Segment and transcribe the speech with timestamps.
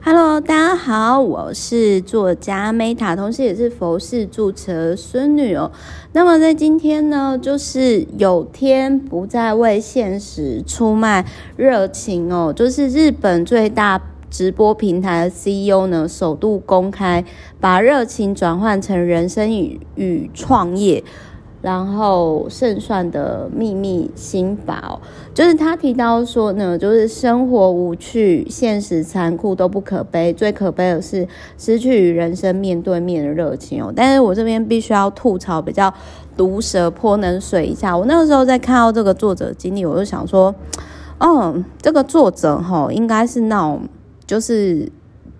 [0.00, 5.72] Hello，大家好，我是作家 Meta，同时也是佛系住持的孙女哦。
[6.12, 11.26] 那么在今天呢，就是有天不再为现实出卖
[11.56, 14.00] 热情哦，就是日本最大
[14.30, 17.24] 直播平台的 CEO 呢，首度公开
[17.60, 21.02] 把热情转换成人生与与创业。
[21.60, 24.98] 然后胜算的秘密心法，
[25.34, 33.92] 就是他提到说呢，就是生活无趣、现实残酷都不可悲，最可悲的是失去与人生面对面的热情哦。
[33.94, 35.92] 但是我这边必须要吐槽比较
[36.36, 40.54] 毒舌泼冷水一下，我那个时候在看到这个作者经历，我就想说，
[41.18, 43.82] 嗯，这个作者齁，应该是那种
[44.26, 44.88] 就是。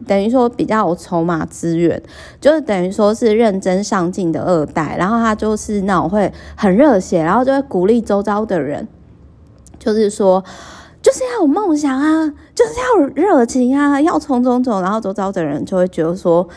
[0.06, 2.02] 等于说比较有筹码资源，
[2.40, 8.86] 就是等于说是认真上进的二代，然后他就是那种会很热血，然后就会鼓励周遭的人，
[9.78, 10.44] 就是说
[11.02, 16.48] 就是要有梦想啊，就是要热情啊，要冲冲冲，然后周遭的人就会觉得说。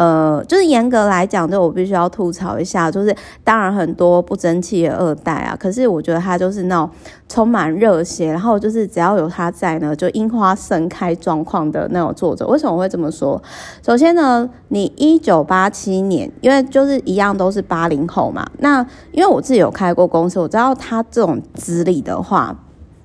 [0.00, 6.88] 呃，就是严格来讲，就我必须要吐槽一下，就是当然很多不争气的二代啊，可是我觉得他就是那种
[7.28, 12.46] 充满热血，然后就是只要有他在呢，就樱花盛开状况的那种作者。
[12.46, 13.42] 为什么会这么说？
[13.84, 18.80] 首先呢，你一九八七年，因为就是一样都是八零后嘛，那
[19.12, 22.56] 因为我自己有开过公司，我知道他这种资历的话，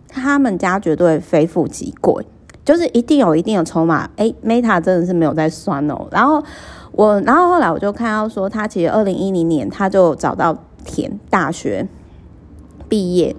[0.07, 2.24] 他们家绝对非富即贵，
[2.65, 4.09] 就是一定有一定的筹码。
[4.17, 6.43] 哎，Meta 真的是没有在酸哦，然后。
[6.97, 11.85] 我，然后后来我就看到说，他其实二零一零年他就找到田大学
[12.87, 13.35] 毕业，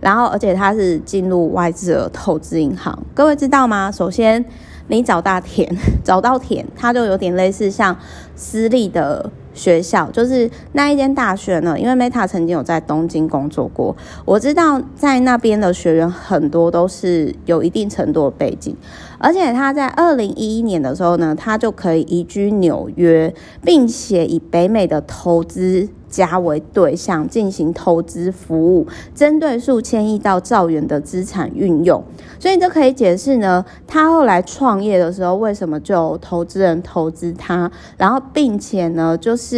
[0.00, 3.02] 然后而且他是进入外资的投资银行。
[3.14, 3.90] 各位知道吗？
[3.90, 4.44] 首先，
[4.88, 5.66] 你找大田，
[6.04, 7.96] 找到田，他就有点类似像
[8.36, 9.30] 私立的。
[9.60, 13.94] 学校就是那一间大学呢，因为 Meta 曾经有在东京工作过，
[14.24, 18.74] 我知道在那边的学员很多都是有一定程度的背景，
[19.18, 32.02] 而且他在二零一一年的时候呢，他就可以移居纽约，并且以北美的投资家为对象进行投资服务，针对数千亿到兆元的资产运用，
[32.38, 39.49] 所以这可以解释呢，他后来创业的时候为什么就有投资人投资他，然后并且呢，就是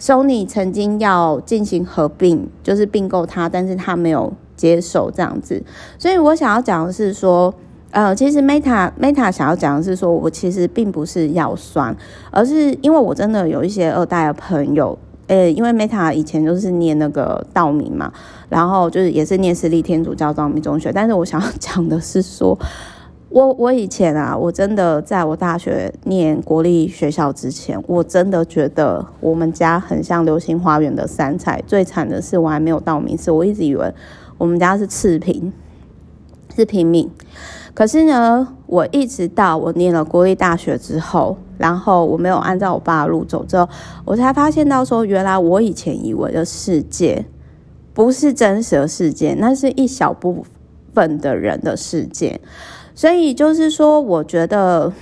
[0.00, 5.62] Sony 曾经要进行合并，就是并购它，但是他没有接受这样子，
[5.98, 7.52] 所以我想要讲的是说，
[7.90, 11.96] 呃，其实 Meta Meta 想要讲的是说，我其实并不是要酸，
[12.30, 14.98] 而是因为我真的有一些二代的朋友。
[15.28, 18.10] 呃、因为 Meta 以前就是念那个道明嘛，
[18.48, 20.90] 然后就是也是念私立天主教道明中学。
[20.90, 22.58] 但是我想要讲的是说，
[23.30, 31.62] 我我以前啊，我真的在我大学念国立学校之前，我真的觉得我们家很像流星花园的三彩。
[31.66, 33.92] 最惨的是我还没有到名次，我一直以为
[34.38, 35.52] 我们家是次品，
[36.56, 37.10] 是平民。
[37.74, 43.68] 可是呢，我一直到我念了国立大学之后，然后我没有按照我爸的路走之后，
[44.06, 47.26] 我才发现到说，原来我以前以为的世界
[47.92, 50.46] 不是真实的世界，那是一小部
[50.94, 52.40] 分的人的世界。
[52.98, 54.92] 所以就是说，我觉得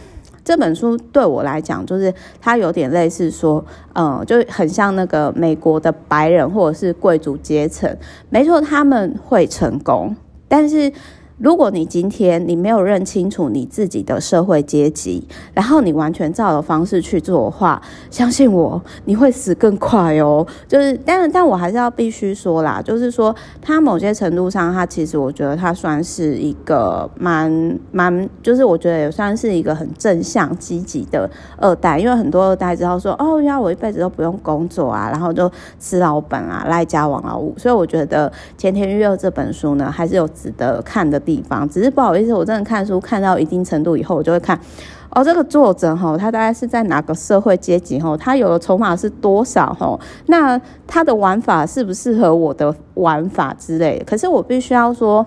[0.45, 2.13] 这本书对我来讲，就是
[2.43, 3.65] 它有点类似说，
[3.95, 7.97] 嗯，就很像那个美国的白人或者是贵族阶层，
[8.29, 10.15] 没错，他们会成功，
[10.47, 10.93] 但是。
[11.39, 17.81] 如果你今天你没有认清楚你自己的社会阶级，然后你完全照的方式去做的话，
[18.11, 20.47] 相信我，你会死更快哦。
[20.67, 37.55] 就是，但但我还是要必须说啦，就是说，他某些程度上，他其实我觉得他算是一个蛮蛮，就是我觉得也算是一个很正向积极的二代，因为很多二代知道说，哦，原来我一辈子都不用工作啊，然后就吃老本啊，赖家亡老五。
[37.59, 44.59] 所以我觉得《前田玉二》这本书呢，还是有值得看的地方，只是不好意思，我真的看书看到一定程度以后，我就会看
[45.11, 54.05] 哦，这个作者哈，他大概是在哪个社会阶级哈，他有的筹码是多少哈，那他的玩法适不适合我的玩法之类的。
[54.05, 55.27] 可是我必须要说，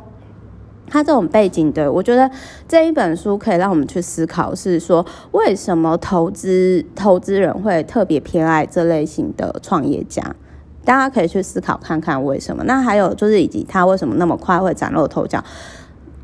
[0.88, 2.30] 他这种背景的，我觉得
[2.68, 10.24] 这一本书可以让我们去思考，是说为什么投资投资人会特别偏爱这类型的创业家。
[10.86, 12.64] 大家可以去思考看看为什么。
[12.64, 15.44] 那还有就是，以及他为什么那么快会崭露头角，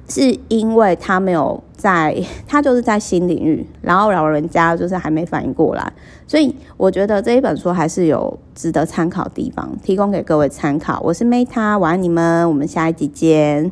[0.07, 2.15] 是因为他没有在，
[2.47, 5.93] 他就是在新领域，然后老人家就是还没反应过来。
[6.27, 10.99] 所以我觉得这一本书还是有值得参考的地方，提供给各位参考。
[11.03, 13.71] 我是 Meta，晚安你们，我们下一集见。